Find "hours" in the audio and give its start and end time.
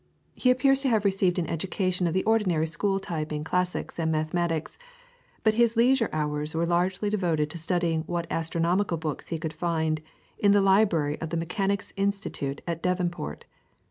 6.11-6.55